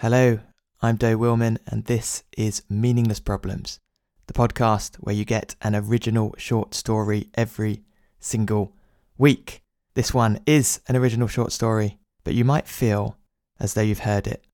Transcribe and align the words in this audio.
Hello, 0.00 0.38
I'm 0.80 0.94
Doe 0.94 1.18
Wilmann, 1.18 1.58
and 1.66 1.86
this 1.86 2.22
is 2.36 2.62
Meaningless 2.68 3.18
Problems, 3.18 3.80
the 4.28 4.32
podcast 4.32 4.94
where 5.00 5.12
you 5.12 5.24
get 5.24 5.56
an 5.60 5.74
original 5.74 6.36
short 6.38 6.72
story 6.72 7.30
every 7.34 7.82
single 8.20 8.76
week. 9.18 9.64
This 9.94 10.14
one 10.14 10.38
is 10.46 10.80
an 10.86 10.94
original 10.94 11.26
short 11.26 11.50
story, 11.50 11.98
but 12.22 12.34
you 12.34 12.44
might 12.44 12.68
feel 12.68 13.18
as 13.58 13.74
though 13.74 13.82
you've 13.82 14.06
heard 14.06 14.28
it 14.28 14.44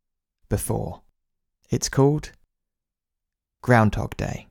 before. 0.48 1.02
It's 1.68 1.90
called 1.90 2.32
Groundhog 3.60 4.16
Day. 4.16 4.48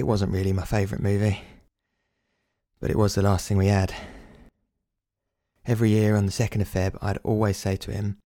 It 0.00 0.06
wasn't 0.06 0.32
really 0.32 0.54
my 0.54 0.64
favourite 0.64 1.02
movie, 1.02 1.42
but 2.80 2.90
it 2.90 2.96
was 2.96 3.14
the 3.14 3.20
last 3.20 3.46
thing 3.46 3.58
we 3.58 3.66
had. 3.66 3.94
Every 5.66 5.90
year 5.90 6.16
on 6.16 6.24
the 6.24 6.32
2nd 6.32 6.62
of 6.62 6.70
Feb, 6.70 6.96
I'd 7.02 7.18
always 7.22 7.58
say 7.58 7.76
to 7.76 7.92
him, 7.92 8.16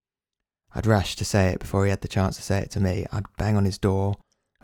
I'd 0.72 0.86
rush 0.86 1.16
to 1.16 1.24
say 1.24 1.48
it 1.48 1.58
before 1.58 1.82
he 1.82 1.90
had 1.90 2.00
the 2.00 2.06
chance 2.06 2.36
to 2.36 2.42
say 2.42 2.60
it 2.60 2.70
to 2.70 2.80
me. 2.80 3.06
I'd 3.10 3.24
bang 3.36 3.56
on 3.56 3.64
his 3.64 3.76
door, 3.76 4.14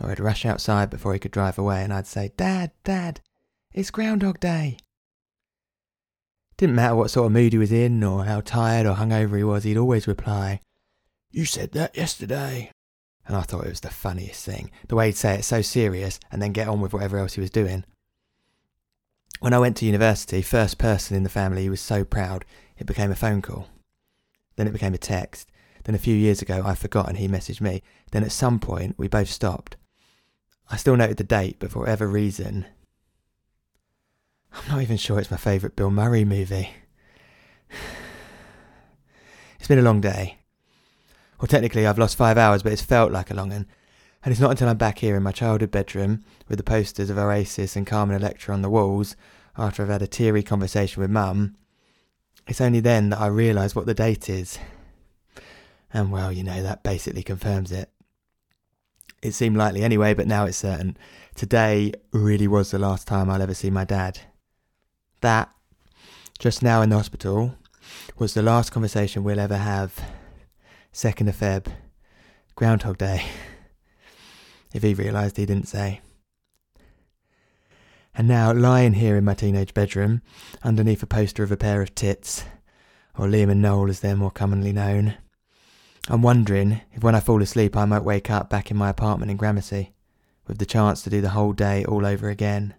or 0.00 0.12
I'd 0.12 0.20
rush 0.20 0.46
outside 0.46 0.88
before 0.88 1.12
he 1.12 1.18
could 1.18 1.32
drive 1.32 1.58
away, 1.58 1.82
and 1.82 1.92
I'd 1.92 2.06
say, 2.06 2.30
Dad, 2.36 2.70
Dad, 2.84 3.20
it's 3.74 3.90
Groundhog 3.90 4.38
Day. 4.38 4.76
Didn't 6.58 6.76
matter 6.76 6.94
what 6.94 7.10
sort 7.10 7.26
of 7.26 7.32
mood 7.32 7.52
he 7.52 7.58
was 7.58 7.72
in, 7.72 8.04
or 8.04 8.24
how 8.24 8.40
tired 8.40 8.86
or 8.86 8.94
hungover 8.94 9.36
he 9.36 9.42
was, 9.42 9.64
he'd 9.64 9.76
always 9.76 10.06
reply, 10.06 10.60
You 11.32 11.44
said 11.44 11.72
that 11.72 11.96
yesterday. 11.96 12.70
And 13.26 13.36
I 13.36 13.42
thought 13.42 13.64
it 13.64 13.70
was 13.70 13.80
the 13.80 13.90
funniest 13.90 14.44
thing. 14.44 14.70
The 14.88 14.96
way 14.96 15.06
he'd 15.06 15.16
say 15.16 15.34
it 15.34 15.44
so 15.44 15.62
serious 15.62 16.18
and 16.32 16.40
then 16.42 16.52
get 16.52 16.68
on 16.68 16.80
with 16.80 16.92
whatever 16.92 17.18
else 17.18 17.34
he 17.34 17.40
was 17.40 17.50
doing. 17.50 17.84
When 19.40 19.54
I 19.54 19.58
went 19.58 19.76
to 19.78 19.86
university, 19.86 20.42
first 20.42 20.78
person 20.78 21.16
in 21.16 21.22
the 21.22 21.28
family, 21.28 21.62
he 21.62 21.70
was 21.70 21.80
so 21.80 22.04
proud, 22.04 22.44
it 22.76 22.86
became 22.86 23.10
a 23.10 23.16
phone 23.16 23.40
call. 23.40 23.68
Then 24.56 24.66
it 24.66 24.72
became 24.72 24.94
a 24.94 24.98
text. 24.98 25.50
Then 25.84 25.94
a 25.94 25.98
few 25.98 26.14
years 26.14 26.42
ago, 26.42 26.62
I 26.64 26.74
forgot 26.74 27.08
and 27.08 27.18
he 27.18 27.28
messaged 27.28 27.60
me. 27.60 27.82
Then 28.10 28.24
at 28.24 28.32
some 28.32 28.58
point, 28.58 28.96
we 28.98 29.08
both 29.08 29.30
stopped. 29.30 29.76
I 30.68 30.76
still 30.76 30.96
noted 30.96 31.16
the 31.16 31.24
date, 31.24 31.56
but 31.58 31.70
for 31.70 31.80
whatever 31.80 32.06
reason, 32.06 32.66
I'm 34.52 34.68
not 34.68 34.82
even 34.82 34.96
sure 34.96 35.18
it's 35.18 35.30
my 35.30 35.36
favourite 35.36 35.76
Bill 35.76 35.90
Murray 35.90 36.24
movie. 36.24 36.70
It's 39.58 39.68
been 39.68 39.78
a 39.78 39.82
long 39.82 40.00
day. 40.00 40.39
Well, 41.40 41.48
technically, 41.48 41.86
I've 41.86 41.98
lost 41.98 42.16
five 42.16 42.36
hours, 42.36 42.62
but 42.62 42.72
it's 42.72 42.82
felt 42.82 43.12
like 43.12 43.30
a 43.30 43.34
long 43.34 43.48
one. 43.48 43.66
And 44.22 44.32
it's 44.32 44.40
not 44.40 44.50
until 44.50 44.68
I'm 44.68 44.76
back 44.76 44.98
here 44.98 45.16
in 45.16 45.22
my 45.22 45.32
childhood 45.32 45.70
bedroom 45.70 46.22
with 46.48 46.58
the 46.58 46.64
posters 46.64 47.08
of 47.08 47.16
Oasis 47.16 47.76
and 47.76 47.86
Carmen 47.86 48.14
Electra 48.14 48.52
on 48.52 48.60
the 48.60 48.68
walls, 48.68 49.16
after 49.56 49.82
I've 49.82 49.88
had 49.88 50.02
a 50.02 50.06
teary 50.06 50.42
conversation 50.42 51.00
with 51.00 51.10
Mum, 51.10 51.56
it's 52.46 52.60
only 52.60 52.80
then 52.80 53.10
that 53.10 53.20
I 53.20 53.26
realise 53.26 53.74
what 53.74 53.86
the 53.86 53.94
date 53.94 54.28
is. 54.28 54.58
And 55.92 56.12
well, 56.12 56.30
you 56.30 56.44
know, 56.44 56.62
that 56.62 56.82
basically 56.82 57.22
confirms 57.22 57.72
it. 57.72 57.90
It 59.22 59.32
seemed 59.32 59.56
likely 59.56 59.82
anyway, 59.82 60.14
but 60.14 60.26
now 60.26 60.44
it's 60.44 60.58
certain. 60.58 60.96
Today 61.34 61.92
really 62.12 62.48
was 62.48 62.70
the 62.70 62.78
last 62.78 63.06
time 63.06 63.28
I'll 63.28 63.42
ever 63.42 63.54
see 63.54 63.70
my 63.70 63.84
dad. 63.84 64.20
That, 65.20 65.50
just 66.38 66.62
now 66.62 66.80
in 66.82 66.90
the 66.90 66.96
hospital, 66.96 67.54
was 68.18 68.34
the 68.34 68.42
last 68.42 68.70
conversation 68.72 69.24
we'll 69.24 69.40
ever 69.40 69.58
have. 69.58 70.00
2nd 70.92 71.28
of 71.28 71.36
Feb, 71.36 71.66
Groundhog 72.56 72.98
Day. 72.98 73.24
If 74.72 74.84
he 74.84 74.94
realised 74.94 75.36
he 75.36 75.46
didn't 75.46 75.66
say. 75.66 76.00
And 78.14 78.28
now, 78.28 78.52
lying 78.52 78.92
here 78.92 79.16
in 79.16 79.24
my 79.24 79.34
teenage 79.34 79.74
bedroom, 79.74 80.22
underneath 80.62 81.02
a 81.02 81.06
poster 81.06 81.42
of 81.42 81.50
a 81.50 81.56
pair 81.56 81.82
of 81.82 81.94
tits, 81.96 82.44
or 83.18 83.26
Liam 83.26 83.50
and 83.50 83.60
Noel 83.60 83.90
as 83.90 83.98
they're 83.98 84.14
more 84.14 84.30
commonly 84.30 84.72
known, 84.72 85.14
I'm 86.08 86.22
wondering 86.22 86.82
if 86.92 87.02
when 87.02 87.16
I 87.16 87.20
fall 87.20 87.42
asleep 87.42 87.76
I 87.76 87.84
might 87.84 88.04
wake 88.04 88.30
up 88.30 88.48
back 88.48 88.70
in 88.70 88.76
my 88.76 88.90
apartment 88.90 89.30
in 89.30 89.36
Gramercy, 89.36 89.92
with 90.46 90.58
the 90.58 90.66
chance 90.66 91.02
to 91.02 91.10
do 91.10 91.20
the 91.20 91.30
whole 91.30 91.52
day 91.52 91.84
all 91.84 92.06
over 92.06 92.28
again. 92.28 92.74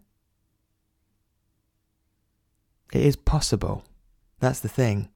It 2.94 3.02
is 3.02 3.16
possible. 3.16 3.84
That's 4.40 4.60
the 4.60 4.70
thing. 4.70 5.10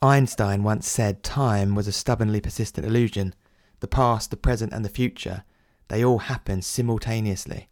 Einstein 0.00 0.62
once 0.62 0.88
said 0.88 1.24
time 1.24 1.74
was 1.74 1.88
a 1.88 1.92
stubbornly 1.92 2.40
persistent 2.40 2.86
illusion. 2.86 3.34
The 3.80 3.88
past, 3.88 4.30
the 4.30 4.36
present, 4.36 4.72
and 4.72 4.84
the 4.84 4.88
future, 4.88 5.44
they 5.88 6.04
all 6.04 6.18
happen 6.18 6.62
simultaneously. 6.62 7.68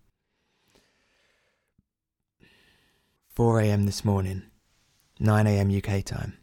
4 3.31 3.60
a.m. 3.60 3.86
this 3.86 4.04
morning, 4.04 4.44
9 5.20 5.47
a.m. 5.47 5.76
UK 5.76 6.03
time. 6.04 6.38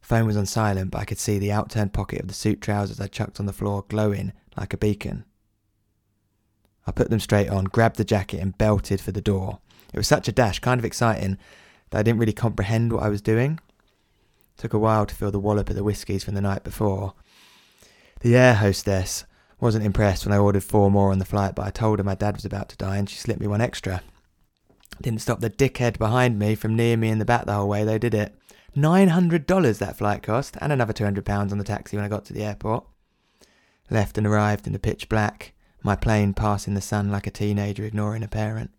Phone 0.00 0.26
was 0.26 0.36
on 0.36 0.46
silent, 0.46 0.90
but 0.90 0.98
I 0.98 1.04
could 1.04 1.18
see 1.18 1.38
the 1.38 1.52
outturned 1.52 1.92
pocket 1.92 2.20
of 2.20 2.28
the 2.28 2.34
suit 2.34 2.60
trousers 2.60 3.00
I 3.00 3.08
chucked 3.08 3.40
on 3.40 3.46
the 3.46 3.52
floor 3.52 3.84
glowing 3.88 4.32
like 4.56 4.72
a 4.72 4.78
beacon. 4.78 5.24
I 6.86 6.92
put 6.92 7.10
them 7.10 7.20
straight 7.20 7.48
on, 7.48 7.64
grabbed 7.64 7.96
the 7.96 8.04
jacket, 8.04 8.40
and 8.40 8.56
belted 8.56 9.00
for 9.00 9.12
the 9.12 9.20
door. 9.20 9.58
It 9.92 9.96
was 9.96 10.08
such 10.08 10.28
a 10.28 10.32
dash, 10.32 10.60
kind 10.60 10.78
of 10.78 10.84
exciting, 10.84 11.36
that 11.90 11.98
I 11.98 12.02
didn't 12.02 12.20
really 12.20 12.32
comprehend 12.32 12.92
what 12.92 13.02
I 13.02 13.08
was 13.08 13.20
doing. 13.20 13.58
Took 14.58 14.74
a 14.74 14.78
while 14.78 15.06
to 15.06 15.14
feel 15.14 15.30
the 15.30 15.38
wallop 15.38 15.70
of 15.70 15.76
the 15.76 15.84
whiskies 15.84 16.24
from 16.24 16.34
the 16.34 16.40
night 16.40 16.64
before. 16.64 17.14
The 18.20 18.36
air 18.36 18.54
hostess 18.54 19.24
wasn't 19.60 19.86
impressed 19.86 20.26
when 20.26 20.32
I 20.34 20.38
ordered 20.38 20.64
four 20.64 20.90
more 20.90 21.12
on 21.12 21.18
the 21.18 21.24
flight, 21.24 21.54
but 21.54 21.66
I 21.66 21.70
told 21.70 21.98
her 21.98 22.04
my 22.04 22.16
dad 22.16 22.34
was 22.34 22.44
about 22.44 22.68
to 22.70 22.76
die 22.76 22.96
and 22.96 23.08
she 23.08 23.16
slipped 23.16 23.40
me 23.40 23.46
one 23.46 23.60
extra. 23.60 24.02
Didn't 25.00 25.22
stop 25.22 25.40
the 25.40 25.48
dickhead 25.48 25.98
behind 25.98 26.38
me 26.38 26.56
from 26.56 26.74
near 26.74 26.96
me 26.96 27.08
in 27.08 27.18
the 27.18 27.24
back 27.24 27.46
the 27.46 27.54
whole 27.54 27.68
way, 27.68 27.84
though, 27.84 27.98
did 27.98 28.14
it? 28.14 28.34
$900 28.76 29.78
that 29.78 29.96
flight 29.96 30.22
cost, 30.22 30.56
and 30.60 30.72
another 30.72 30.92
£200 30.92 31.52
on 31.52 31.58
the 31.58 31.64
taxi 31.64 31.96
when 31.96 32.04
I 32.04 32.08
got 32.08 32.24
to 32.26 32.32
the 32.32 32.44
airport. 32.44 32.84
Left 33.90 34.18
and 34.18 34.26
arrived 34.26 34.66
in 34.66 34.72
the 34.72 34.78
pitch 34.78 35.08
black, 35.08 35.54
my 35.82 35.96
plane 35.96 36.34
passing 36.34 36.74
the 36.74 36.80
sun 36.80 37.10
like 37.10 37.26
a 37.26 37.30
teenager 37.30 37.84
ignoring 37.84 38.22
a 38.22 38.28
parent. 38.28 38.70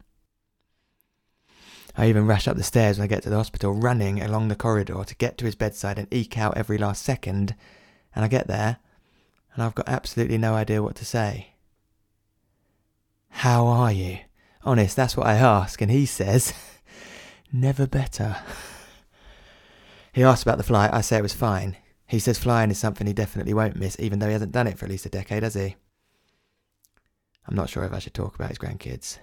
I 1.99 2.07
even 2.07 2.27
rush 2.27 2.47
up 2.47 2.55
the 2.55 2.63
stairs 2.63 2.97
when 2.97 3.03
I 3.03 3.07
get 3.07 3.23
to 3.23 3.29
the 3.29 3.35
hospital, 3.35 3.73
running 3.73 4.21
along 4.21 4.47
the 4.47 4.55
corridor 4.55 5.03
to 5.03 5.15
get 5.17 5.37
to 5.37 5.45
his 5.45 5.55
bedside 5.55 5.99
and 5.99 6.07
eke 6.13 6.37
out 6.37 6.55
every 6.55 6.77
last 6.77 7.03
second. 7.03 7.55
And 8.15 8.23
I 8.23 8.29
get 8.29 8.47
there, 8.47 8.77
and 9.53 9.61
I've 9.61 9.75
got 9.75 9.89
absolutely 9.89 10.37
no 10.37 10.53
idea 10.53 10.81
what 10.81 10.95
to 10.95 11.03
say. 11.03 11.55
How 13.27 13.67
are 13.67 13.91
you? 13.91 14.19
Honest, 14.63 14.95
that's 14.95 15.17
what 15.17 15.27
I 15.27 15.33
ask, 15.33 15.81
and 15.81 15.91
he 15.91 16.05
says, 16.05 16.53
Never 17.51 17.85
better. 17.85 18.37
He 20.13 20.23
asks 20.23 20.43
about 20.43 20.57
the 20.57 20.63
flight, 20.63 20.93
I 20.93 21.01
say 21.01 21.17
it 21.17 21.21
was 21.21 21.33
fine. 21.33 21.75
He 22.07 22.19
says 22.19 22.39
flying 22.39 22.71
is 22.71 22.79
something 22.79 23.07
he 23.07 23.13
definitely 23.13 23.53
won't 23.53 23.75
miss, 23.75 23.97
even 23.99 24.19
though 24.19 24.27
he 24.27 24.33
hasn't 24.33 24.53
done 24.53 24.67
it 24.67 24.79
for 24.79 24.85
at 24.85 24.91
least 24.91 25.05
a 25.05 25.09
decade, 25.09 25.43
has 25.43 25.55
he? 25.55 25.75
I'm 27.45 27.55
not 27.57 27.67
sure 27.67 27.83
if 27.83 27.91
I 27.91 27.99
should 27.99 28.13
talk 28.13 28.35
about 28.35 28.51
his 28.51 28.57
grandkids. 28.57 29.19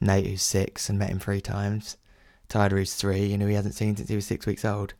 Nate, 0.00 0.26
who's 0.26 0.42
six 0.42 0.88
and 0.88 0.98
met 0.98 1.10
him 1.10 1.20
three 1.20 1.40
times. 1.40 1.96
Who's 2.52 2.94
three 2.94 3.32
and 3.32 3.42
who 3.42 3.48
he 3.48 3.54
hasn't 3.54 3.74
seen 3.74 3.96
since 3.96 4.08
he 4.08 4.16
was 4.16 4.26
six 4.26 4.46
weeks 4.46 4.64
old. 4.64 4.94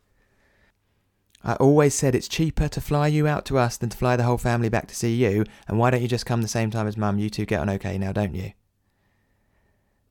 I 1.43 1.53
always 1.53 1.93
said 1.95 2.13
it's 2.13 2.27
cheaper 2.27 2.67
to 2.67 2.81
fly 2.81 3.07
you 3.07 3.27
out 3.27 3.45
to 3.45 3.57
us 3.57 3.77
than 3.77 3.89
to 3.89 3.97
fly 3.97 4.15
the 4.15 4.23
whole 4.23 4.37
family 4.37 4.69
back 4.69 4.87
to 4.87 4.95
see 4.95 5.15
you, 5.15 5.45
and 5.67 5.79
why 5.79 5.89
don't 5.89 6.01
you 6.01 6.07
just 6.07 6.25
come 6.25 6.41
the 6.41 6.47
same 6.47 6.71
time 6.71 6.87
as 6.87 6.97
mum? 6.97 7.19
You 7.19 7.29
two 7.29 7.45
get 7.45 7.59
on 7.59 7.69
okay 7.71 7.97
now, 7.97 8.11
don't 8.11 8.35
you? 8.35 8.53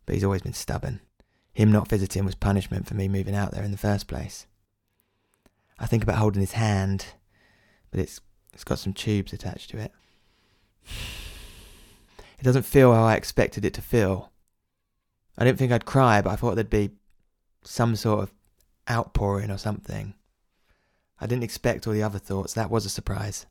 But 0.06 0.14
he's 0.14 0.24
always 0.24 0.42
been 0.42 0.54
stubborn. 0.54 1.00
Him 1.52 1.70
not 1.70 1.88
visiting 1.88 2.24
was 2.24 2.34
punishment 2.34 2.86
for 2.86 2.94
me 2.94 3.08
moving 3.08 3.34
out 3.34 3.52
there 3.52 3.64
in 3.64 3.70
the 3.70 3.76
first 3.76 4.08
place. 4.08 4.46
I 5.78 5.86
think 5.86 6.02
about 6.02 6.16
holding 6.16 6.40
his 6.40 6.52
hand, 6.52 7.06
but 7.90 8.00
it's 8.00 8.20
it's 8.52 8.64
got 8.64 8.78
some 8.78 8.92
tubes 8.94 9.32
attached 9.32 9.70
to 9.70 9.78
it. 9.78 9.92
It 12.38 12.44
doesn't 12.44 12.64
feel 12.64 12.94
how 12.94 13.04
I 13.04 13.14
expected 13.14 13.64
it 13.64 13.74
to 13.74 13.82
feel. 13.82 14.32
I 15.36 15.44
didn't 15.44 15.58
think 15.58 15.72
I'd 15.72 15.84
cry, 15.84 16.22
but 16.22 16.30
I 16.30 16.36
thought 16.36 16.54
there'd 16.54 16.70
be 16.70 16.92
some 17.66 17.96
sort 17.96 18.22
of 18.22 18.32
outpouring 18.90 19.50
or 19.50 19.58
something. 19.58 20.14
I 21.20 21.26
didn't 21.26 21.44
expect 21.44 21.86
all 21.86 21.92
the 21.92 22.02
other 22.02 22.18
thoughts. 22.18 22.54
That 22.54 22.70
was 22.70 22.84
a 22.84 22.90
surprise. 22.90 23.46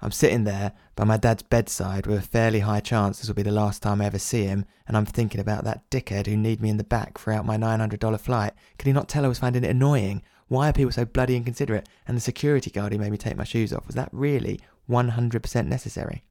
I'm 0.00 0.12
sitting 0.12 0.44
there 0.44 0.72
by 0.94 1.04
my 1.04 1.16
dad's 1.16 1.42
bedside 1.42 2.06
with 2.06 2.18
a 2.18 2.22
fairly 2.22 2.60
high 2.60 2.80
chance 2.80 3.18
this 3.18 3.28
will 3.28 3.34
be 3.34 3.42
the 3.42 3.50
last 3.50 3.82
time 3.82 4.00
I 4.00 4.06
ever 4.06 4.18
see 4.18 4.44
him, 4.44 4.64
and 4.86 4.96
I'm 4.96 5.06
thinking 5.06 5.40
about 5.40 5.64
that 5.64 5.90
dickhead 5.90 6.26
who 6.26 6.36
kneed 6.36 6.60
me 6.60 6.70
in 6.70 6.76
the 6.76 6.84
back 6.84 7.18
throughout 7.18 7.46
my 7.46 7.56
$900 7.56 8.20
flight. 8.20 8.52
Could 8.78 8.86
he 8.86 8.92
not 8.92 9.08
tell 9.08 9.24
I 9.24 9.28
was 9.28 9.40
finding 9.40 9.64
it 9.64 9.70
annoying? 9.70 10.22
Why 10.46 10.68
are 10.68 10.72
people 10.72 10.92
so 10.92 11.04
bloody 11.04 11.36
inconsiderate? 11.36 11.88
And 12.06 12.16
the 12.16 12.20
security 12.20 12.70
guard 12.70 12.92
who 12.92 12.98
made 12.98 13.10
me 13.10 13.18
take 13.18 13.36
my 13.36 13.44
shoes 13.44 13.72
off, 13.72 13.86
was 13.86 13.96
that 13.96 14.08
really 14.12 14.60
100% 14.88 15.66
necessary? 15.66 16.22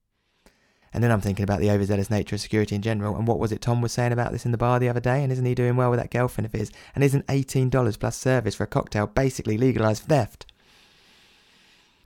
And 0.98 1.04
then 1.04 1.12
I'm 1.12 1.22
thinking 1.22 1.44
about 1.44 1.60
the 1.60 1.70
overzealous 1.70 2.10
nature 2.10 2.34
of 2.34 2.42
security 2.42 2.74
in 2.74 2.82
general. 2.82 3.16
And 3.16 3.28
what 3.28 3.38
was 3.38 3.52
it 3.52 3.62
Tom 3.62 3.84
was 3.84 3.92
saying 3.92 4.14
about 4.14 4.32
this 4.32 4.46
in 4.46 4.52
the 4.52 4.58
bar 4.58 4.80
the 4.80 4.90
other 4.90 5.00
day? 5.00 5.22
And 5.22 5.32
isn't 5.32 5.46
he 5.46 5.54
doing 5.54 5.76
well 5.76 5.92
with 5.92 6.00
that 6.00 6.10
girlfriend 6.10 6.48
of 6.48 6.54
his? 6.54 6.72
And 6.96 7.04
isn't 7.04 7.28
$18 7.28 8.00
plus 8.00 8.18
service 8.18 8.56
for 8.56 8.64
a 8.64 8.66
cocktail 8.66 9.06
basically 9.06 9.60
legalised 9.60 10.06
theft? 10.06 10.52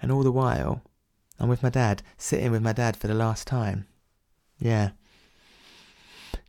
And 0.02 0.12
all 0.12 0.24
the 0.24 0.32
while, 0.34 0.82
I'm 1.40 1.48
with 1.48 1.64
my 1.64 1.70
dad, 1.70 2.04
sitting 2.18 2.52
with 2.52 2.62
my 2.62 2.74
dad 2.74 2.98
for 2.98 3.08
the 3.08 3.14
last 3.14 3.48
time. 3.48 3.88
Yeah. 4.60 4.90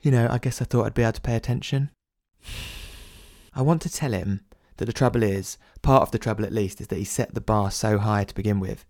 You 0.01 0.11
know, 0.11 0.27
I 0.29 0.39
guess 0.39 0.61
I 0.61 0.65
thought 0.65 0.87
I'd 0.87 0.95
be 0.95 1.03
able 1.03 1.13
to 1.13 1.21
pay 1.21 1.37
attention. 1.37 1.91
I 3.55 3.63
want 3.63 3.83
to 3.83 3.89
tell 3.89 4.11
him 4.11 4.41
that 4.79 4.87
the 4.87 4.93
trouble 4.93 5.23
is, 5.23 5.59
part 5.81 6.03
of 6.03 6.11
the 6.11 6.19
trouble 6.19 6.45
at 6.45 6.53
least, 6.53 6.81
is 6.81 6.89
that 6.89 6.99
he 6.99 7.05
set 7.05 7.35
the 7.35 7.41
bar 7.41 7.71
so 7.71 7.99
high 7.99 8.25
to 8.25 8.35
begin 8.35 8.59
with. 8.59 8.85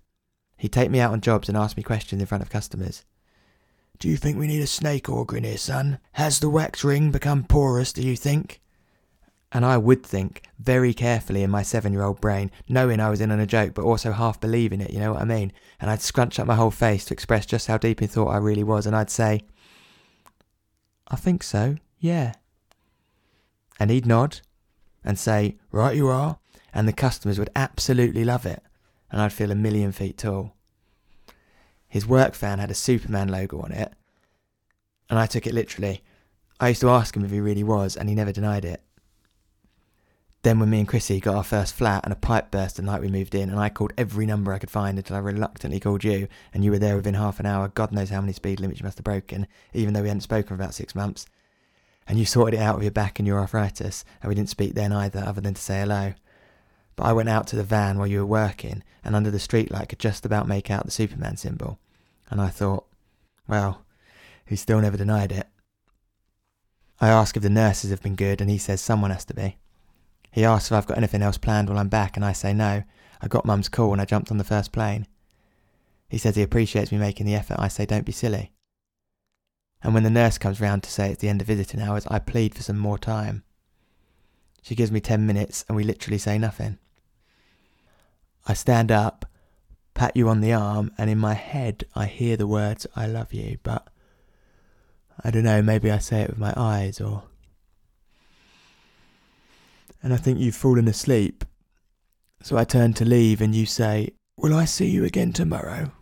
He'd 0.56 0.72
take 0.72 0.90
me 0.90 1.00
out 1.00 1.12
on 1.12 1.20
jobs 1.20 1.50
and 1.50 1.58
ask 1.58 1.76
me 1.76 1.82
questions 1.82 2.22
in 2.22 2.26
front 2.26 2.43
of 2.43 2.48
customers. 2.48 3.05
Do 3.98 4.08
you 4.08 4.16
think 4.16 4.36
we 4.36 4.48
need 4.48 4.62
a 4.62 4.66
snake 4.66 5.08
in 5.08 5.44
here, 5.44 5.56
son? 5.56 5.98
Has 6.12 6.40
the 6.40 6.48
wax 6.48 6.82
ring 6.82 7.10
become 7.10 7.44
porous, 7.44 7.92
do 7.92 8.02
you 8.02 8.16
think? 8.16 8.60
And 9.52 9.66
I 9.66 9.76
would 9.76 10.02
think 10.02 10.42
very 10.58 10.94
carefully 10.94 11.42
in 11.42 11.50
my 11.50 11.62
seven 11.62 11.92
year 11.92 12.02
old 12.02 12.20
brain, 12.20 12.50
knowing 12.68 13.00
I 13.00 13.10
was 13.10 13.20
in 13.20 13.30
on 13.30 13.38
a 13.38 13.46
joke, 13.46 13.74
but 13.74 13.84
also 13.84 14.12
half 14.12 14.40
believing 14.40 14.80
it, 14.80 14.90
you 14.90 14.98
know 14.98 15.12
what 15.12 15.22
I 15.22 15.26
mean? 15.26 15.52
And 15.78 15.90
I'd 15.90 16.00
scrunch 16.00 16.38
up 16.40 16.46
my 16.46 16.54
whole 16.54 16.70
face 16.70 17.04
to 17.06 17.14
express 17.14 17.44
just 17.44 17.66
how 17.66 17.76
deep 17.76 18.00
in 18.00 18.08
thought 18.08 18.28
I 18.30 18.38
really 18.38 18.64
was, 18.64 18.86
and 18.86 18.96
I'd 18.96 19.10
say, 19.10 19.42
I 21.08 21.16
think 21.16 21.42
so, 21.42 21.76
yeah. 21.98 22.32
And 23.78 23.90
he'd 23.90 24.06
nod 24.06 24.40
and 25.04 25.18
say, 25.18 25.58
Right 25.70 25.96
you 25.96 26.08
are, 26.08 26.38
and 26.72 26.88
the 26.88 26.92
customers 26.92 27.38
would 27.38 27.50
absolutely 27.54 28.24
love 28.24 28.46
it, 28.46 28.62
and 29.10 29.20
I'd 29.20 29.32
feel 29.34 29.50
a 29.50 29.54
million 29.54 29.92
feet 29.92 30.16
tall. 30.16 30.56
His 31.92 32.06
work 32.06 32.34
van 32.34 32.58
had 32.58 32.70
a 32.70 32.74
Superman 32.74 33.28
logo 33.28 33.60
on 33.60 33.70
it, 33.70 33.92
and 35.10 35.18
I 35.18 35.26
took 35.26 35.46
it 35.46 35.52
literally. 35.52 36.02
I 36.58 36.68
used 36.68 36.80
to 36.80 36.88
ask 36.88 37.14
him 37.14 37.22
if 37.22 37.30
he 37.30 37.38
really 37.38 37.62
was, 37.62 37.98
and 37.98 38.08
he 38.08 38.14
never 38.14 38.32
denied 38.32 38.64
it. 38.64 38.82
Then, 40.40 40.58
when 40.58 40.70
me 40.70 40.78
and 40.78 40.88
Chrissy 40.88 41.20
got 41.20 41.34
our 41.34 41.44
first 41.44 41.74
flat 41.74 42.02
and 42.04 42.10
a 42.10 42.16
pipe 42.16 42.50
burst 42.50 42.76
the 42.76 42.82
night 42.82 43.02
we 43.02 43.08
moved 43.08 43.34
in, 43.34 43.50
and 43.50 43.60
I 43.60 43.68
called 43.68 43.92
every 43.98 44.24
number 44.24 44.54
I 44.54 44.58
could 44.58 44.70
find 44.70 44.96
until 44.96 45.16
I 45.16 45.18
reluctantly 45.18 45.80
called 45.80 46.02
you, 46.02 46.28
and 46.54 46.64
you 46.64 46.70
were 46.70 46.78
there 46.78 46.96
within 46.96 47.12
half 47.12 47.38
an 47.38 47.44
hour, 47.44 47.68
God 47.68 47.92
knows 47.92 48.08
how 48.08 48.22
many 48.22 48.32
speed 48.32 48.58
limits 48.58 48.80
you 48.80 48.84
must 48.84 48.96
have 48.96 49.04
broken, 49.04 49.46
even 49.74 49.92
though 49.92 50.00
we 50.00 50.08
hadn't 50.08 50.22
spoken 50.22 50.48
for 50.48 50.54
about 50.54 50.72
six 50.72 50.94
months. 50.94 51.26
And 52.08 52.18
you 52.18 52.24
sorted 52.24 52.58
it 52.58 52.62
out 52.62 52.76
with 52.76 52.84
your 52.84 52.90
back 52.90 53.18
and 53.18 53.28
your 53.28 53.38
arthritis, 53.38 54.02
and 54.22 54.30
we 54.30 54.34
didn't 54.34 54.48
speak 54.48 54.72
then 54.72 54.94
either, 54.94 55.22
other 55.26 55.42
than 55.42 55.52
to 55.52 55.60
say 55.60 55.80
hello. 55.80 56.14
But 56.96 57.04
I 57.04 57.12
went 57.12 57.28
out 57.28 57.46
to 57.48 57.56
the 57.56 57.64
van 57.64 57.98
while 57.98 58.06
you 58.06 58.18
were 58.18 58.26
working, 58.26 58.82
and 59.04 59.16
under 59.16 59.30
the 59.30 59.38
streetlight 59.38 59.88
could 59.88 59.98
just 59.98 60.26
about 60.26 60.48
make 60.48 60.70
out 60.70 60.84
the 60.84 60.90
Superman 60.90 61.36
symbol. 61.36 61.78
And 62.30 62.40
I 62.40 62.48
thought, 62.48 62.86
well, 63.48 63.84
he 64.44 64.56
still 64.56 64.80
never 64.80 64.96
denied 64.96 65.32
it. 65.32 65.46
I 67.00 67.08
ask 67.08 67.36
if 67.36 67.42
the 67.42 67.50
nurses 67.50 67.90
have 67.90 68.02
been 68.02 68.14
good, 68.14 68.40
and 68.40 68.48
he 68.48 68.58
says 68.58 68.80
someone 68.80 69.10
has 69.10 69.24
to 69.26 69.34
be. 69.34 69.56
He 70.30 70.44
asks 70.44 70.70
if 70.70 70.76
I've 70.76 70.86
got 70.86 70.98
anything 70.98 71.22
else 71.22 71.36
planned 71.36 71.68
while 71.68 71.78
I'm 71.78 71.88
back, 71.88 72.16
and 72.16 72.24
I 72.24 72.32
say 72.32 72.52
no. 72.52 72.84
I 73.20 73.28
got 73.28 73.44
Mum's 73.44 73.68
call 73.68 73.92
and 73.92 74.00
I 74.00 74.04
jumped 74.04 74.30
on 74.30 74.38
the 74.38 74.44
first 74.44 74.72
plane. 74.72 75.06
He 76.08 76.18
says 76.18 76.34
he 76.34 76.42
appreciates 76.42 76.90
me 76.90 76.98
making 76.98 77.24
the 77.24 77.34
effort. 77.34 77.56
I 77.58 77.68
say, 77.68 77.86
don't 77.86 78.04
be 78.04 78.12
silly. 78.12 78.52
And 79.82 79.94
when 79.94 80.02
the 80.02 80.10
nurse 80.10 80.38
comes 80.38 80.60
round 80.60 80.82
to 80.82 80.90
say 80.90 81.10
it's 81.10 81.20
the 81.20 81.28
end 81.28 81.40
of 81.40 81.46
visiting 81.46 81.80
hours, 81.80 82.06
I 82.08 82.18
plead 82.18 82.54
for 82.54 82.62
some 82.62 82.78
more 82.78 82.98
time. 82.98 83.44
She 84.62 84.74
gives 84.74 84.92
me 84.92 85.00
ten 85.00 85.26
minutes, 85.26 85.64
and 85.68 85.76
we 85.76 85.84
literally 85.84 86.18
say 86.18 86.38
nothing. 86.38 86.78
I 88.46 88.54
stand 88.54 88.90
up, 88.90 89.26
pat 89.94 90.16
you 90.16 90.28
on 90.28 90.40
the 90.40 90.52
arm, 90.52 90.92
and 90.96 91.10
in 91.10 91.18
my 91.18 91.34
head 91.34 91.84
I 91.94 92.06
hear 92.06 92.36
the 92.36 92.46
words, 92.46 92.86
I 92.96 93.06
love 93.06 93.32
you, 93.32 93.58
but 93.62 93.88
I 95.22 95.30
don't 95.30 95.44
know, 95.44 95.62
maybe 95.62 95.90
I 95.90 95.98
say 95.98 96.22
it 96.22 96.30
with 96.30 96.38
my 96.38 96.54
eyes 96.56 97.00
or 97.00 97.24
and 100.02 100.12
I 100.12 100.16
think 100.16 100.38
you've 100.40 100.56
fallen 100.56 100.88
asleep. 100.88 101.44
So 102.42 102.56
I 102.56 102.64
turn 102.64 102.92
to 102.94 103.04
leave, 103.04 103.40
and 103.40 103.54
you 103.54 103.66
say, 103.66 104.10
Will 104.36 104.54
I 104.54 104.64
see 104.64 104.88
you 104.88 105.04
again 105.04 105.32
tomorrow? 105.32 105.92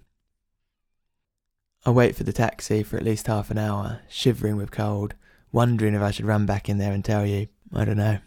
I 1.84 1.90
wait 1.90 2.16
for 2.16 2.24
the 2.24 2.32
taxi 2.32 2.82
for 2.82 2.96
at 2.96 3.04
least 3.04 3.26
half 3.26 3.50
an 3.50 3.58
hour, 3.58 4.00
shivering 4.08 4.56
with 4.56 4.70
cold, 4.70 5.14
wondering 5.52 5.94
if 5.94 6.00
I 6.00 6.10
should 6.10 6.24
run 6.24 6.46
back 6.46 6.68
in 6.68 6.78
there 6.78 6.92
and 6.92 7.04
tell 7.04 7.26
you. 7.26 7.48
I 7.74 7.84
don't 7.84 7.98
know. 7.98 8.18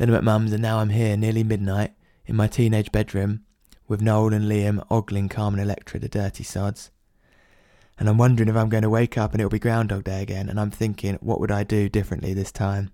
Then 0.00 0.08
I'm 0.08 0.14
at 0.14 0.24
Mum's, 0.24 0.54
and 0.54 0.62
now 0.62 0.78
I'm 0.78 0.88
here, 0.88 1.14
nearly 1.14 1.44
midnight, 1.44 1.92
in 2.24 2.34
my 2.34 2.46
teenage 2.46 2.90
bedroom, 2.90 3.44
with 3.86 4.00
Noel 4.00 4.32
and 4.32 4.46
Liam 4.46 4.82
ogling 4.90 5.28
Carmen 5.28 5.60
Electra, 5.60 6.00
the 6.00 6.08
dirty 6.08 6.42
sods. 6.42 6.90
And 7.98 8.08
I'm 8.08 8.16
wondering 8.16 8.48
if 8.48 8.56
I'm 8.56 8.70
going 8.70 8.82
to 8.82 8.88
wake 8.88 9.18
up 9.18 9.32
and 9.32 9.42
it'll 9.42 9.50
be 9.50 9.58
Groundhog 9.58 10.04
Day 10.04 10.22
again, 10.22 10.48
and 10.48 10.58
I'm 10.58 10.70
thinking, 10.70 11.18
what 11.20 11.38
would 11.38 11.50
I 11.50 11.64
do 11.64 11.90
differently 11.90 12.32
this 12.32 12.50
time? 12.50 12.92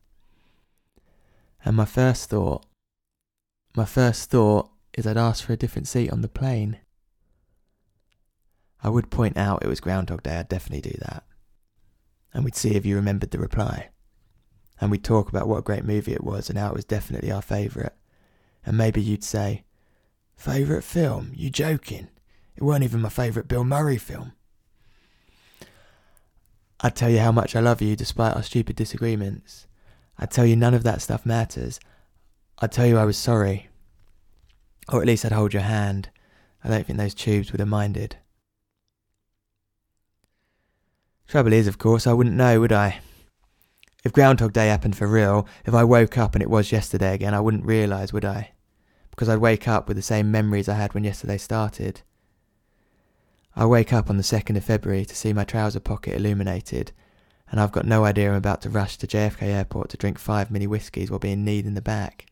And 1.65 1.77
my 1.77 1.85
first 1.85 2.29
thought, 2.29 2.67
my 3.77 3.85
first 3.85 4.29
thought 4.29 4.69
is 4.99 5.07
I'd 5.07 5.17
ask 5.17 5.45
for 5.45 5.53
a 5.53 5.57
different 5.57 5.87
seat 5.87 6.11
on 6.11 6.23
the 6.23 6.29
plane. 6.29 6.79
I 8.83 8.89
would 8.89 9.13
point 9.13 9.37
out 9.37 9.63
it 9.63 9.69
was 9.69 9.79
Groundhog 9.79 10.25
Day, 10.25 10.39
I'd 10.39 10.49
definitely 10.49 10.91
do 10.91 10.99
that. 11.03 11.23
And 12.35 12.45
we'd 12.45 12.57
see 12.57 12.75
if 12.75 12.85
you 12.85 12.97
remembered 12.97 13.31
the 13.31 13.39
reply. 13.39 13.91
And 14.81 14.91
we'd 14.91 15.05
talk 15.05 15.29
about 15.29 15.49
what 15.49 15.59
a 15.59 15.63
great 15.63 15.85
movie 15.85 16.13
it 16.13 16.25
was 16.25 16.49
and 16.49 16.59
how 16.59 16.71
it 16.71 16.77
was 16.77 16.85
definitely 16.85 17.31
our 17.31 17.43
favourite. 17.43 17.93
And 18.65 18.77
maybe 18.77 19.01
you'd 19.01 19.25
say, 19.25 19.65
Favourite 20.37 20.85
film? 20.85 21.33
You 21.35 21.51
joking? 21.51 22.09
It 22.57 22.63
weren't 22.63 22.85
even 22.85 23.01
my 23.01 23.09
favourite 23.09 23.49
Bill 23.49 23.65
Murray 23.65 23.97
film. 23.97 24.33
I'd 26.81 26.95
tell 26.95 27.11
you 27.11 27.21
how 27.21 27.33
much 27.33 27.57
I 27.57 27.61
love 27.61 27.81
you 27.81 27.97
despite 27.97 28.37
our 28.37 28.43
stupid 28.43 28.77
disagreements. 28.77 29.67
I'd 30.19 30.31
tell 30.31 30.45
you 30.47 30.57
none 30.57 30.75
of 30.75 30.83
that 30.83 31.03
stuff 31.03 31.25
matters. 31.25 31.81
I'd 32.59 32.73
tell 32.73 32.87
you 32.87 32.99
I 32.99 33.05
was 33.05 33.17
sorry. 33.17 33.69
Or 34.93 35.01
at 35.01 35.07
least 35.07 35.25
I'd 35.25 35.33
hold 35.33 35.53
your 35.53 35.63
hand. 35.63 36.11
I 36.63 36.69
don't 36.69 36.87
think 36.87 36.99
those 36.99 37.15
tubes 37.15 37.53
would 37.53 37.61
have 37.61 37.69
minded. 37.69 38.17
Trouble 41.27 41.53
is, 41.53 41.67
of 41.67 41.79
course, 41.79 42.07
I 42.07 42.13
wouldn't 42.13 42.37
know, 42.37 42.61
would 42.61 42.73
I? 42.73 43.01
If 44.07 44.13
Groundhog 44.13 44.53
Day 44.53 44.69
happened 44.69 44.97
for 44.97 45.09
real, 45.09 45.49
if 45.65 45.75
I 45.75 45.83
woke 45.83 46.17
up 46.17 46.37
and 46.37 46.43
it 46.43 46.49
was 46.49 46.71
yesterday 46.71 47.13
again, 47.13 47.35
I 47.35 47.41
wouldn't 47.41 47.65
realise, 47.65 48.13
would 48.13 48.25
I? 48.25 48.53
Because 49.11 49.29
I'd 49.29 49.39
wake 49.39 49.67
up 49.67 49.89
with 49.89 49.97
the 49.97 50.03
same 50.03 50.31
memories 50.31 50.69
I 50.69 50.75
had 50.75 50.95
when 50.95 51.03
yesterday 51.03 51.39
started. 51.39 52.03
I 53.57 53.67
wake 53.67 53.93
up 53.93 54.09
on 54.09 54.17
the 54.17 54.23
2nd 54.23 54.57
of 54.57 54.63
February 54.63 55.05
to 55.07 55.17
see 55.17 55.33
my 55.33 55.43
trouser 55.43 55.81
pocket 55.81 56.15
illuminated 56.15 56.93
and 57.51 57.59
I've 57.59 57.73
got 57.73 57.85
no 57.85 58.05
idea 58.05 58.31
I'm 58.31 58.37
about 58.37 58.63
to 58.63 58.71
rush 58.71 58.97
to 58.99 59.09
JFK 59.09 59.43
Airport 59.43 59.89
to 59.89 59.97
drink 59.97 60.21
five 60.21 60.53
mini 60.53 60.69
whiskies 60.69 61.11
while 61.11 61.19
being 61.19 61.45
kneed 61.45 61.67
in 61.67 61.75
the 61.75 61.83
back. 61.83 62.27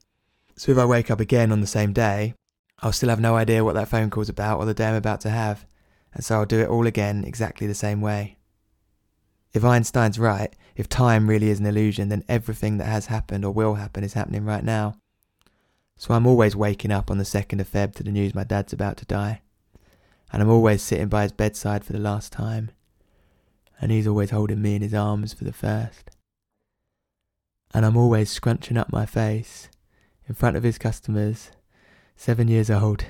So 0.54 0.70
if 0.70 0.78
I 0.78 0.84
wake 0.84 1.10
up 1.10 1.18
again 1.18 1.50
on 1.50 1.60
the 1.60 1.66
same 1.66 1.92
day, 1.92 2.34
I'll 2.82 2.92
still 2.92 3.08
have 3.08 3.18
no 3.18 3.34
idea 3.34 3.64
what 3.64 3.74
that 3.74 3.88
phone 3.88 4.10
call's 4.10 4.28
about 4.28 4.60
or 4.60 4.64
the 4.64 4.74
day 4.74 4.90
I'm 4.90 4.94
about 4.94 5.22
to 5.22 5.30
have, 5.30 5.66
and 6.12 6.24
so 6.24 6.36
I'll 6.36 6.46
do 6.46 6.60
it 6.60 6.68
all 6.68 6.86
again 6.86 7.24
exactly 7.24 7.66
the 7.66 7.74
same 7.74 8.00
way. 8.00 8.38
If 9.54 9.64
Einstein's 9.64 10.18
right, 10.18 10.54
if 10.76 10.88
time 10.88 11.30
really 11.30 11.48
is 11.48 11.60
an 11.60 11.66
illusion, 11.66 12.10
then 12.10 12.24
everything 12.28 12.76
that 12.78 12.86
has 12.86 13.06
happened 13.06 13.44
or 13.44 13.52
will 13.52 13.74
happen 13.74 14.04
is 14.04 14.12
happening 14.12 14.44
right 14.44 14.64
now. 14.64 14.96
So 15.96 16.12
I'm 16.12 16.26
always 16.26 16.56
waking 16.56 16.90
up 16.90 17.10
on 17.10 17.18
the 17.18 17.24
2nd 17.24 17.60
of 17.60 17.70
Feb 17.70 17.94
to 17.94 18.02
the 18.02 18.10
news 18.10 18.34
my 18.34 18.44
dad's 18.44 18.72
about 18.72 18.96
to 18.98 19.06
die. 19.06 19.42
And 20.32 20.42
I'm 20.42 20.50
always 20.50 20.82
sitting 20.82 21.08
by 21.08 21.22
his 21.22 21.32
bedside 21.32 21.84
for 21.84 21.92
the 21.92 22.00
last 22.00 22.32
time 22.32 22.72
and 23.80 23.92
he's 23.92 24.06
always 24.06 24.30
holding 24.30 24.62
me 24.62 24.76
in 24.76 24.82
his 24.82 24.94
arms 24.94 25.32
for 25.32 25.44
the 25.44 25.52
first. 25.52 26.10
And 27.72 27.84
I'm 27.84 27.96
always 27.96 28.30
scrunching 28.30 28.76
up 28.76 28.92
my 28.92 29.04
face 29.04 29.68
in 30.28 30.34
front 30.34 30.56
of 30.56 30.62
his 30.62 30.78
customers, 30.78 31.50
seven 32.16 32.48
years 32.48 32.70
old, 32.70 33.04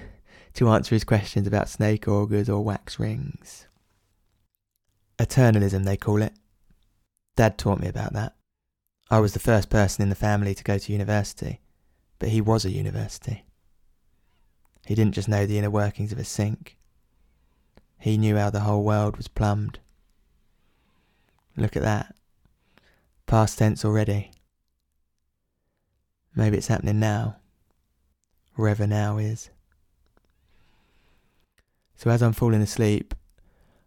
to 0.54 0.68
answer 0.68 0.94
his 0.94 1.04
questions 1.04 1.46
about 1.46 1.68
snake 1.68 2.08
augers 2.08 2.48
or 2.48 2.64
wax 2.64 2.98
rings. 2.98 3.66
Eternalism, 5.18 5.84
they 5.84 5.96
call 5.96 6.22
it. 6.22 6.32
Dad 7.36 7.58
taught 7.58 7.80
me 7.80 7.88
about 7.88 8.12
that. 8.12 8.34
I 9.10 9.20
was 9.20 9.32
the 9.32 9.38
first 9.38 9.70
person 9.70 10.02
in 10.02 10.08
the 10.08 10.14
family 10.14 10.54
to 10.54 10.64
go 10.64 10.78
to 10.78 10.92
university, 10.92 11.60
but 12.18 12.30
he 12.30 12.40
was 12.40 12.64
a 12.64 12.70
university. 12.70 13.44
He 14.86 14.94
didn't 14.94 15.14
just 15.14 15.28
know 15.28 15.46
the 15.46 15.58
inner 15.58 15.70
workings 15.70 16.12
of 16.12 16.18
a 16.18 16.24
sink. 16.24 16.76
He 17.98 18.18
knew 18.18 18.36
how 18.36 18.50
the 18.50 18.60
whole 18.60 18.84
world 18.84 19.16
was 19.16 19.28
plumbed. 19.28 19.78
Look 21.56 21.76
at 21.76 21.82
that. 21.82 22.14
Past 23.26 23.58
tense 23.58 23.84
already. 23.84 24.30
Maybe 26.34 26.58
it's 26.58 26.66
happening 26.66 26.98
now. 26.98 27.36
Wherever 28.56 28.86
now 28.86 29.18
is. 29.18 29.50
So 31.96 32.10
as 32.10 32.22
I'm 32.22 32.32
falling 32.32 32.60
asleep, 32.60 33.14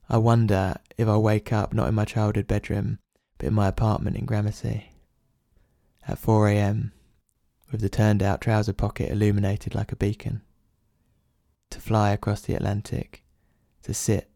I 0.09 0.17
wonder 0.17 0.75
if 0.97 1.07
I'll 1.07 1.21
wake 1.21 1.51
up 1.51 1.73
not 1.73 1.89
in 1.89 1.95
my 1.95 2.05
childhood 2.05 2.47
bedroom, 2.47 2.99
but 3.37 3.47
in 3.47 3.53
my 3.53 3.67
apartment 3.67 4.15
in 4.15 4.25
Gramercy. 4.25 4.91
At 6.07 6.21
4am, 6.21 6.91
with 7.71 7.81
the 7.81 7.89
turned 7.89 8.23
out 8.23 8.41
trouser 8.41 8.73
pocket 8.73 9.11
illuminated 9.11 9.75
like 9.75 9.91
a 9.91 9.97
beacon. 9.97 10.41
To 11.71 11.81
fly 11.81 12.11
across 12.11 12.41
the 12.41 12.55
Atlantic, 12.55 13.25
to 13.83 13.93
sit 13.93 14.29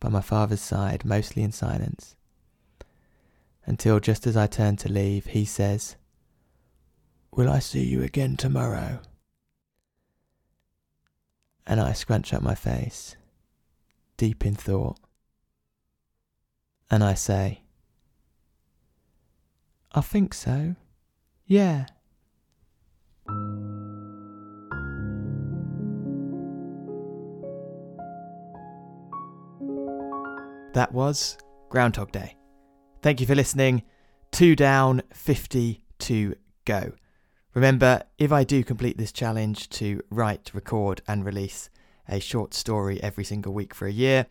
by 0.00 0.08
my 0.08 0.22
father's 0.22 0.62
side, 0.62 1.04
mostly 1.04 1.42
in 1.42 1.52
silence 1.52 2.16
until 3.66 4.00
just 4.00 4.26
as 4.26 4.36
I 4.36 4.46
turn 4.46 4.76
to 4.76 4.92
leave, 4.92 5.26
he 5.26 5.44
says, 5.44 5.96
Will 7.32 7.50
I 7.50 7.58
see 7.58 7.84
you 7.84 8.02
again 8.02 8.36
tomorrow? 8.36 9.00
And 11.66 11.80
I 11.80 11.92
scrunch 11.92 12.34
up 12.34 12.42
my 12.42 12.54
face, 12.54 13.16
deep 14.24 14.46
in 14.46 14.54
thought, 14.54 14.98
and 16.90 17.04
I 17.04 17.12
say, 17.12 17.60
I 19.92 20.00
think 20.00 20.32
so. 20.32 20.76
Yeah. 21.44 21.84
That 30.72 30.90
was 30.90 31.36
Groundhog 31.68 32.10
Day. 32.10 32.34
Thank 33.02 33.20
you 33.20 33.26
for 33.26 33.34
listening. 33.34 33.82
Two 34.32 34.56
down, 34.56 35.02
50 35.12 35.84
to 35.98 36.34
go. 36.64 36.92
Remember, 37.52 38.04
if 38.16 38.32
I 38.32 38.44
do 38.44 38.64
complete 38.64 38.96
this 38.96 39.12
challenge 39.12 39.68
to 39.80 40.00
write, 40.08 40.50
record, 40.54 41.02
and 41.06 41.26
release 41.26 41.68
a 42.08 42.20
short 42.20 42.54
story 42.54 43.02
every 43.02 43.24
single 43.24 43.52
week 43.52 43.74
for 43.74 43.86
a 43.86 43.92
year, 43.92 44.26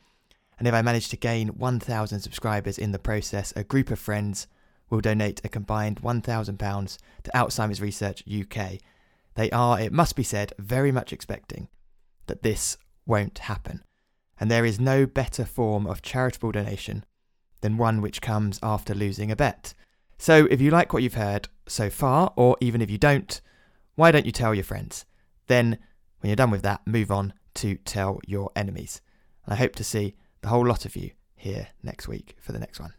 and 0.57 0.67
if 0.67 0.73
I 0.73 0.81
manage 0.81 1.09
to 1.09 1.17
gain 1.17 1.49
1,000 1.49 2.19
subscribers 2.19 2.77
in 2.77 2.91
the 2.91 2.99
process, 2.99 3.53
a 3.55 3.63
group 3.63 3.89
of 3.91 3.99
friends 3.99 4.47
will 4.89 5.01
donate 5.01 5.41
a 5.43 5.49
combined 5.49 6.01
£1,000 6.01 6.97
to 7.23 7.31
Alzheimer's 7.31 7.81
Research 7.81 8.23
UK. 8.27 8.73
They 9.35 9.49
are, 9.51 9.79
it 9.79 9.91
must 9.91 10.15
be 10.15 10.23
said, 10.23 10.53
very 10.59 10.91
much 10.91 11.11
expecting 11.11 11.67
that 12.27 12.43
this 12.43 12.77
won't 13.05 13.39
happen. 13.39 13.83
And 14.39 14.49
there 14.51 14.65
is 14.65 14.79
no 14.79 15.05
better 15.05 15.45
form 15.45 15.87
of 15.87 16.01
charitable 16.01 16.51
donation 16.51 17.03
than 17.61 17.77
one 17.77 18.01
which 18.01 18.21
comes 18.21 18.59
after 18.61 18.93
losing 18.93 19.31
a 19.31 19.35
bet. 19.35 19.73
So 20.17 20.47
if 20.51 20.61
you 20.61 20.69
like 20.69 20.93
what 20.93 21.01
you've 21.01 21.15
heard 21.15 21.49
so 21.67 21.89
far, 21.89 22.31
or 22.35 22.55
even 22.61 22.81
if 22.81 22.91
you 22.91 22.97
don't, 22.97 23.41
why 23.95 24.11
don't 24.11 24.25
you 24.25 24.31
tell 24.31 24.53
your 24.53 24.63
friends? 24.63 25.05
Then, 25.47 25.77
when 26.19 26.29
you're 26.29 26.35
done 26.35 26.51
with 26.51 26.61
that, 26.61 26.85
move 26.85 27.11
on 27.11 27.33
to 27.55 27.75
tell 27.75 28.19
your 28.25 28.51
enemies. 28.55 29.01
And 29.45 29.53
I 29.53 29.57
hope 29.57 29.75
to 29.75 29.83
see 29.83 30.15
the 30.41 30.49
whole 30.49 30.65
lot 30.65 30.85
of 30.85 30.95
you 30.95 31.11
here 31.35 31.67
next 31.81 32.07
week 32.07 32.35
for 32.39 32.51
the 32.51 32.59
next 32.59 32.79
one. 32.79 32.93